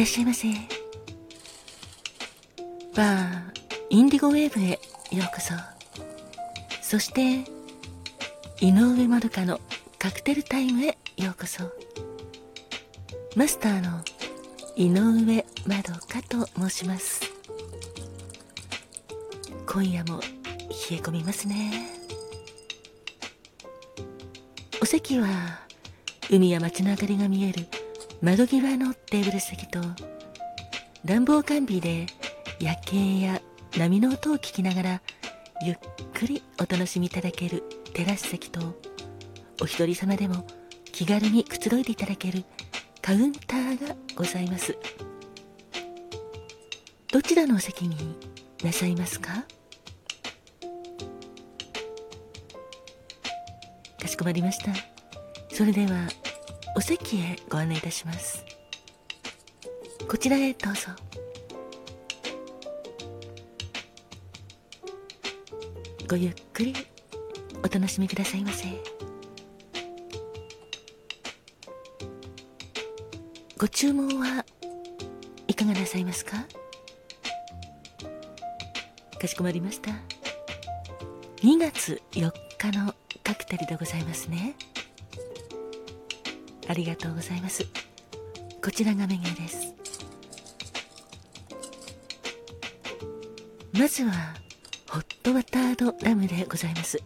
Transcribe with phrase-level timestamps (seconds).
[0.00, 0.48] らっしゃいませ。
[2.96, 3.42] バー
[3.90, 4.70] インディゴウェーブへ
[5.14, 5.52] ようこそ。
[6.80, 7.44] そして
[8.62, 9.60] 井上まどかの
[9.98, 11.64] カクテルタイムへようこそ。
[13.36, 14.02] マスターの
[14.74, 17.20] 井上まどかと申します。
[19.66, 20.26] 今夜も冷
[20.92, 21.72] え込みますね。
[24.80, 25.28] お席は
[26.30, 27.66] 海や街の明かりが見える
[28.22, 29.80] 窓際のテーブル席と
[31.06, 32.04] 暖房完備で
[32.60, 33.40] 夜景や
[33.78, 35.02] 波の音を聞きながら
[35.64, 35.78] ゆっ
[36.12, 37.62] くりお楽しみいただける
[37.94, 38.78] テラス席と
[39.62, 40.46] お一人様でも
[40.92, 42.44] 気軽にくつろいでいただける
[43.00, 44.76] カウンターがございます。
[47.10, 47.96] どちらのお席に
[48.62, 49.44] なさいますか？
[53.98, 54.72] かしこまりました。
[55.50, 56.06] それでは
[56.76, 58.44] お席へご案内いたします。
[60.08, 60.88] こちらへどうぞ。
[66.08, 66.74] ごゆっくり
[67.60, 68.66] お楽しみくださいませ。
[73.58, 74.44] ご注文は
[75.46, 76.46] いかがなさいますか？
[79.20, 79.92] かしこまりました。
[81.42, 84.54] 2月4日のカクテルでございますね。
[86.70, 87.66] ありがとうございます。
[88.62, 89.74] こちらがメニューです。
[93.72, 94.12] まずは
[94.88, 97.02] ホットバタードラムでございます。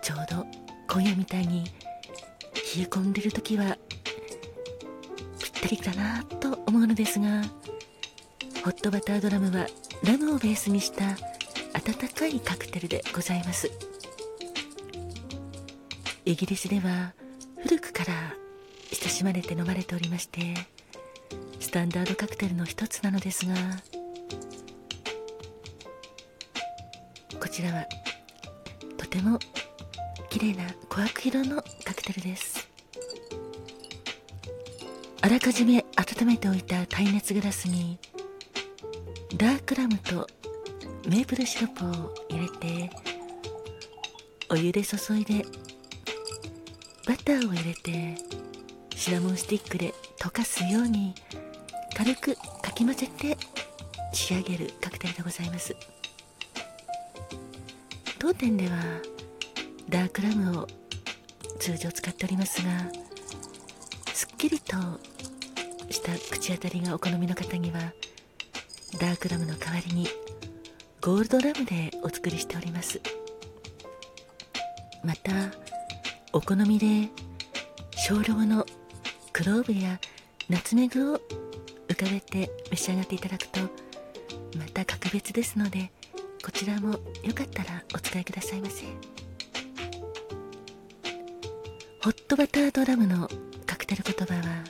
[0.00, 0.46] ちょうど
[0.88, 1.64] 今夜みたいに
[2.74, 3.76] 冷え込んでる時は
[5.38, 7.42] ぴったりかなと思うのですが
[8.64, 9.66] ホットバタードラムは
[10.02, 11.04] ラムをベースにした
[11.74, 13.70] 温かいカクテルでございます。
[16.24, 17.12] イギリスでは
[17.62, 18.34] 古くから
[18.92, 20.54] 親しまれて飲まれておりまして
[21.60, 23.54] スタンダードカクテルの一つなのですが
[27.38, 27.86] こちらは
[28.98, 29.38] とても
[30.28, 32.70] 綺麗な琥珀色のカクテルです。
[35.22, 37.98] あらかじめ温めておいた耐熱グラスに
[39.36, 40.26] ダークラムと
[41.06, 42.90] メープルシロップを入れて
[44.48, 45.44] お湯で注いで
[47.10, 48.14] バターを入れて
[48.94, 51.12] シナモンスティックで溶かすように
[51.96, 53.36] 軽くかき混ぜて
[54.12, 55.74] 仕上げるカクテルでございます。
[58.20, 58.76] 当店では
[59.88, 60.68] ダークラムを
[61.58, 62.70] 通常使っておりますが
[64.14, 64.76] すっきりと
[65.90, 67.80] した口当たりがお好みの方には
[69.00, 70.06] ダークラムの代わりに
[71.00, 73.00] ゴールドラムでお作りしております。
[75.02, 75.32] また
[76.32, 77.08] お好みで
[77.96, 78.64] 少量の
[79.32, 79.98] クローブや
[80.48, 81.20] ナツメグを
[81.88, 83.60] 浮かべて召し上がっていただくと
[84.56, 85.90] また格別ですので
[86.44, 86.98] こちらもよ
[87.34, 88.84] かったらお使いくださいませ。
[92.02, 93.28] ホットバタードラムの
[93.66, 94.64] カクテル言葉は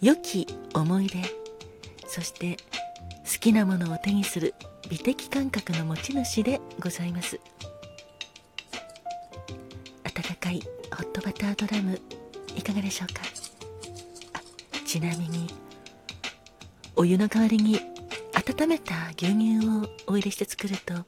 [0.00, 1.22] 良き思い出
[2.08, 2.56] そして
[3.24, 4.54] 好きなものを手にする
[4.90, 7.38] 美的感覚の持ち主でございます。
[10.90, 12.00] ホットバタードラム
[12.56, 13.22] いかがでしょうか？
[14.86, 15.48] ちなみに
[16.96, 17.78] お湯の代わりに
[18.34, 21.02] 温めた牛乳をお入れして作るとホ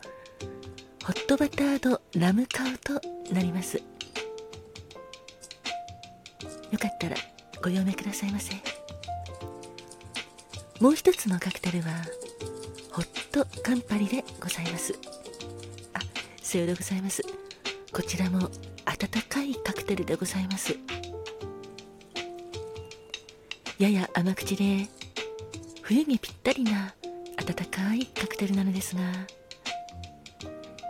[1.13, 3.01] ットバタードラムカウと
[3.33, 3.79] なります。
[3.79, 3.83] よ
[6.79, 7.17] かったら
[7.63, 8.55] ご用命くださいませ。
[10.81, 11.89] もう一つのカクテルは
[12.93, 14.95] ホットカンパリでございます。
[15.95, 16.01] あ
[16.43, 17.23] さようでございます。
[17.93, 18.49] こちらも
[19.03, 20.77] 温かいカクテルでございます。
[23.81, 24.87] やや甘口で
[25.81, 26.95] 冬にぴったりな
[27.39, 29.01] 温かいカクテルなのですが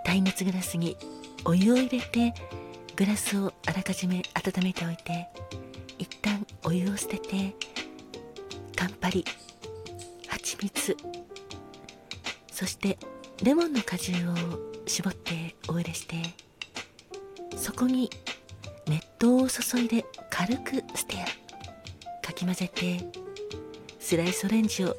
[0.04, 0.96] 耐熱グラスに
[1.44, 2.34] お湯を入れて
[2.96, 5.28] グラスをあらかじめ温めておいて
[5.98, 7.54] 一旦お湯を捨てて
[8.74, 9.24] カンパリ
[10.26, 10.96] 蜂蜜
[12.50, 12.98] そして
[13.44, 14.34] レモンの果汁を
[14.86, 16.16] 絞ってお入れして
[17.56, 18.10] そこに
[18.86, 21.26] 熱湯を注いで軽くステア
[22.26, 23.00] かき混ぜて
[23.98, 24.96] スライスオレンジを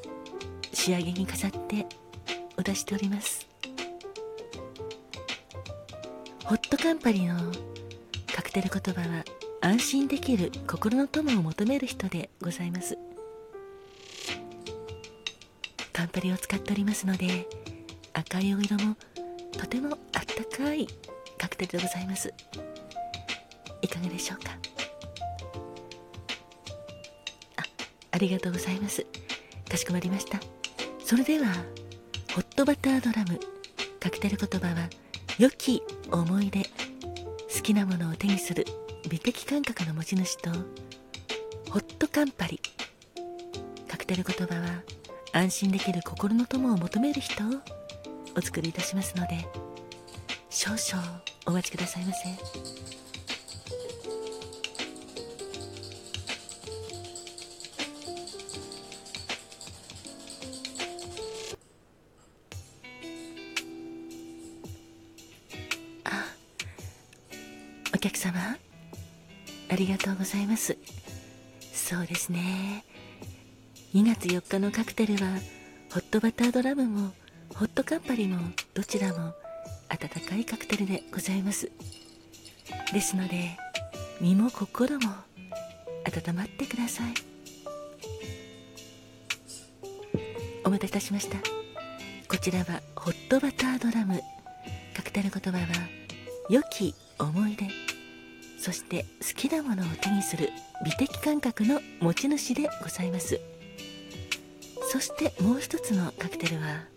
[0.72, 1.86] 仕上げに飾って
[2.56, 3.46] お出しております。
[6.44, 7.52] ホットカンパニーの
[8.34, 9.24] カクテル言葉は
[9.60, 12.98] 安心できる心の友を求める人でございます。
[15.92, 17.48] カンパリを使っておりますので
[18.12, 18.96] 赤いお色も
[19.52, 20.86] とてもあったかい
[21.42, 22.32] カクテルでございます。
[23.82, 24.52] いかがでしょうか？
[27.56, 27.62] あ
[28.12, 29.04] ありがとうございます。
[29.68, 30.38] かしこまりました。
[31.04, 31.48] それでは
[32.32, 33.40] ホットバタードラム
[33.98, 34.88] カクテル言葉は
[35.36, 36.68] 良き思い出好
[37.60, 38.64] きなものを手にする
[39.08, 40.50] 美的感覚の持ち主と
[41.70, 42.60] ホットカンパリ。
[43.88, 44.82] カクテル言葉は
[45.32, 47.48] 安心できる心の友を求める人を
[48.36, 49.44] お作りいたしますので
[50.54, 52.28] 少々お待ちくださいませ。
[66.04, 66.26] あ
[67.94, 68.38] お客様
[69.70, 70.76] ありがとうございます。
[71.72, 72.84] そうですね。
[73.94, 75.30] 2月4日のカクテルは
[75.90, 77.12] ホットバタードラムも
[77.54, 78.38] ホットカンパリも
[78.74, 79.34] どちらも
[79.92, 81.70] 温かいカクテルでございます。
[82.94, 83.58] ですので
[84.22, 85.10] 身も心も
[86.04, 87.12] 温まってください。
[90.64, 91.36] お待たせいたしました。
[92.26, 94.22] こちらはホットバタードラム。
[94.96, 95.66] カクテル言葉は
[96.48, 97.66] 良き思い出。
[98.58, 100.48] そして好きなものを手にする
[100.86, 103.38] 美的感覚の持ち主でございます。
[104.90, 106.91] そしてもう一つのカクテルは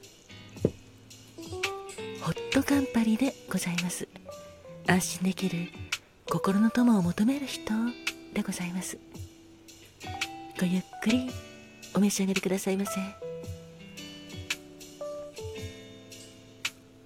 [2.25, 4.07] ホットカンパリでございます。
[4.87, 5.67] 安心できる
[6.27, 7.71] 心の友を求める人
[8.33, 8.97] でございます。
[10.59, 11.29] ごゆっくり
[11.93, 12.99] お召し上がりくださいませ。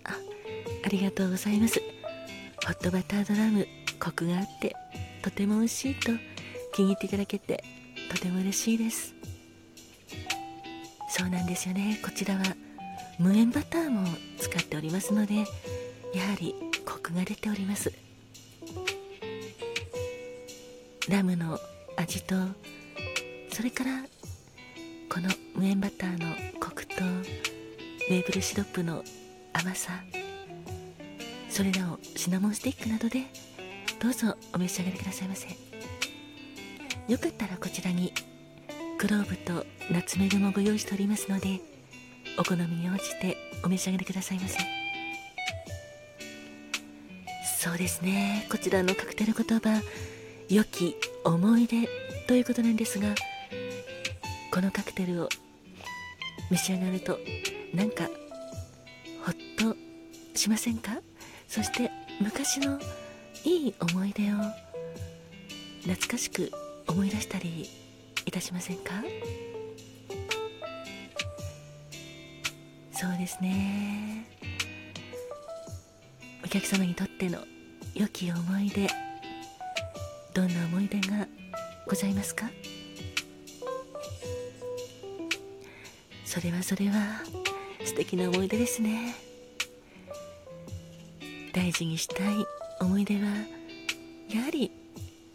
[0.05, 0.15] あ
[0.85, 1.81] ありがとうございます。
[2.65, 3.67] ホットバタードラム
[3.99, 4.73] コクがあって
[5.21, 6.13] とても美味しいと
[6.71, 7.61] 気に入っていただけて
[8.09, 9.13] とても嬉しいです。
[11.09, 11.99] そうなんですよね。
[12.01, 12.43] こちらは
[13.19, 14.07] 無塩バターも
[14.39, 15.45] 使っておりますのでやは
[16.39, 16.55] り
[16.85, 17.91] コクが出ております。
[21.09, 21.59] ラムの
[21.97, 22.35] 味と
[23.51, 24.03] それから
[25.11, 26.95] この無塩バターのコクと
[28.09, 29.03] メープルシロップの
[29.53, 29.91] 甘さ
[31.49, 33.23] それらをシナモンスティックなどで
[33.99, 35.47] どうぞお召し上がりくださいませ。
[37.07, 38.13] よかったらこちらに
[38.99, 41.59] クローブとナツメグもご用意しておりますので
[42.39, 44.57] お好みに応じてお召し上がりくださいませ。
[47.59, 48.47] そうですね。
[48.49, 49.81] こちらのカクテル言葉
[50.47, 50.95] 良き
[51.25, 51.89] 思い出
[52.27, 53.13] ということなんですが
[54.51, 55.29] このカクテルを
[56.49, 57.19] 召し上がると
[57.73, 58.05] なんか
[59.25, 59.75] ほっと
[60.33, 61.01] しませんか？
[61.49, 61.91] そして
[62.21, 62.79] 昔の
[63.43, 64.35] いい思い出を
[65.81, 66.51] 懐かしく
[66.87, 67.69] 思い出したり
[68.25, 68.93] いたしませんか？
[72.99, 74.25] そうですね。
[76.43, 77.39] お客様にとっての
[77.95, 78.89] 良き思い出
[80.33, 81.25] どんな思い出が
[81.87, 82.49] ございますか？
[86.25, 87.21] それはそれは
[87.85, 89.15] 素敵な思い出ですね。
[91.53, 92.45] 大事にしたい
[92.81, 93.21] 思い出は
[94.29, 94.69] やはり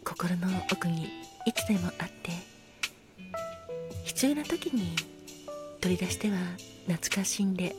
[0.03, 1.09] 心の奥に
[1.47, 2.29] いつでもあって
[4.03, 5.14] 必要な時に
[5.85, 6.37] 取り出しては
[6.87, 7.75] 懐かしんで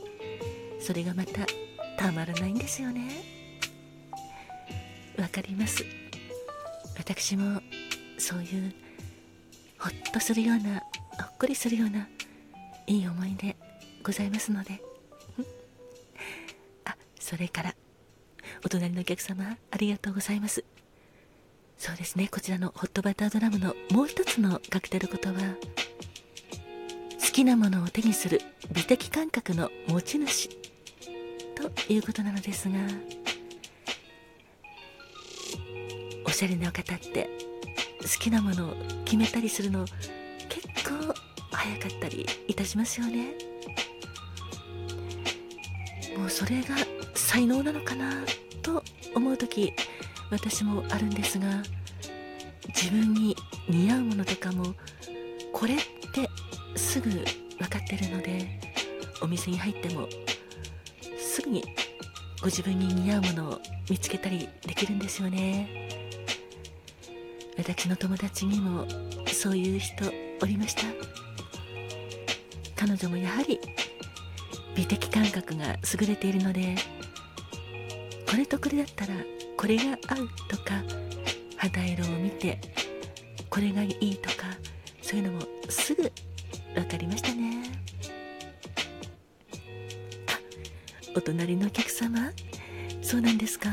[0.79, 1.45] それがまた
[1.97, 3.11] たまらないんですよね。
[5.19, 5.83] わかります。
[6.97, 7.61] 私も
[8.17, 8.73] そういう
[9.77, 10.83] ほっとするようなほ
[11.25, 12.07] っこりするような
[12.85, 13.57] いい思い出
[14.01, 14.81] ございますので。
[16.85, 17.75] あそれから
[18.63, 20.63] お隣のお客様ありがとうございます。
[21.77, 22.29] そうですね。
[22.29, 25.35] こちらのホットバタードラムのもう一つのカクテルことは
[27.37, 28.41] きなものを手にする
[28.71, 30.49] 美的感覚の持ち主
[31.53, 32.79] ということなのですが
[36.25, 37.29] おしゃれな方って
[38.01, 38.73] 好きなものを
[39.05, 39.85] 決めたりするの
[40.49, 41.13] 結構
[41.51, 43.35] 早かったりいたしますよね。
[46.17, 46.75] もうそれが
[47.13, 48.15] 才能なのかな
[48.63, 49.73] と思う時
[50.31, 51.61] 私もあるんですが
[52.69, 53.35] 自分に
[53.69, 54.73] 似合うものとかも
[55.53, 56.27] これって
[56.97, 57.23] すぐ分
[57.69, 58.59] かってるので
[59.21, 60.07] お店に入っても
[61.19, 61.63] すぐに
[62.41, 65.69] ご自分に似合うものを見つけたりできるんですよね。
[67.55, 68.87] 私の友達にも
[69.27, 70.05] そういう人
[70.41, 70.83] おりました。
[72.75, 73.59] 彼女もやはり
[74.75, 76.75] 美的感覚が優れているので
[78.27, 79.13] これとこれだったら
[79.55, 80.81] これが合うとか
[81.57, 82.59] 肌色を見て
[83.51, 84.47] これがいいとか
[85.03, 86.11] そういうのもすぐ
[86.77, 87.63] 分かりましたね。
[91.15, 92.31] お隣のお客様
[93.01, 93.69] そうなんですか？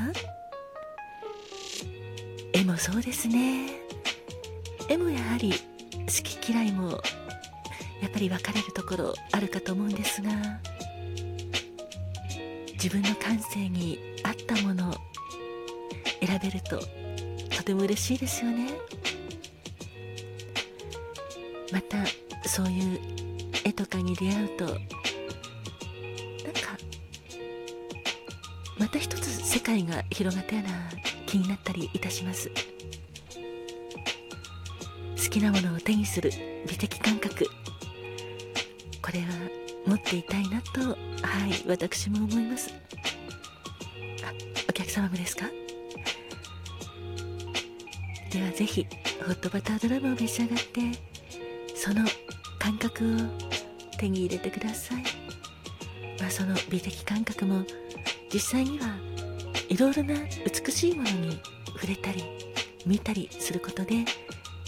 [2.55, 3.73] 絵もそうですね。
[4.89, 5.59] 絵もやはり好
[6.23, 6.93] き嫌いも
[8.01, 10.31] やっぱり分かれるところあるかと思うんですが
[12.73, 14.95] 自分の感性に合ったもの
[16.27, 16.81] 選べると
[17.55, 18.71] とても嬉しいですよね。
[21.71, 21.99] また
[22.47, 23.01] そういう
[23.65, 24.81] 絵とかに出会うとなんか
[28.79, 30.71] また一つ世界が広がったような
[31.27, 32.51] 気になったりいたします。
[35.17, 36.31] 好きなものを手にする
[36.69, 37.47] 美的感覚。
[39.03, 39.27] これは
[39.87, 40.97] 持っていたいなとはい
[41.67, 42.73] 私も思います。
[44.23, 44.33] あ
[44.69, 45.47] お客様もですか？
[48.31, 48.87] ではぜひ
[49.27, 50.81] ホットバタードラムを召し上がって
[51.75, 52.05] その
[52.65, 53.19] 感覚を
[53.99, 55.03] 手に入れてください、
[56.19, 57.63] まあ、その美的感覚も
[58.33, 58.87] 実際には
[59.69, 60.15] いろいろな
[60.47, 61.39] 美しいものに
[61.75, 62.25] 触れたり
[62.87, 64.07] 見たりすることで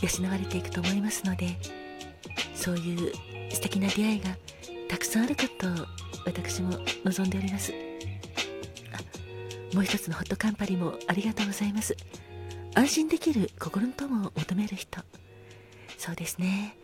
[0.03, 1.57] 養われていくと思いますので
[2.55, 3.15] そういう
[3.51, 4.37] 素敵な出会いが
[4.91, 5.87] たくさんあることを
[6.27, 6.73] 私も
[7.03, 7.73] 望んでおります。
[9.73, 11.97] もう一つのホットカンパニーもありがとうございます。
[12.75, 15.01] 安心できる心の友を求める人。
[15.97, 16.77] そうですね。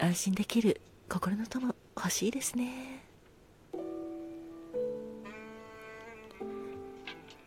[0.00, 3.02] 安心できる心の友欲しいですね。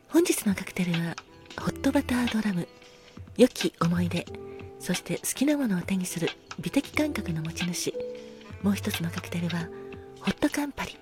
[0.09, 1.15] 本日のカクテルは
[1.57, 2.67] ホットバタードラム。
[3.37, 4.25] 良き思い出。
[4.79, 6.29] そして好きなものを手にする
[6.59, 7.93] 美的感覚の持ち主。
[8.61, 9.69] もう一つのカクテルは
[10.19, 10.97] ホットカンパリ。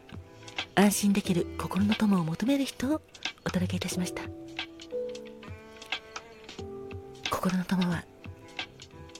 [0.75, 3.01] 安心できる心の友を求める人を
[3.43, 4.21] お届けいたしました。
[7.31, 8.05] 心の友は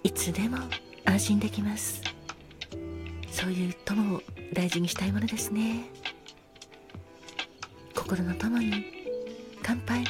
[0.03, 0.57] いつでも
[1.05, 2.08] 安心できます。
[3.39, 4.21] そういう友を
[4.53, 5.85] 大事にしたいものですね。
[7.95, 8.83] 心の友に
[9.63, 10.03] 乾杯。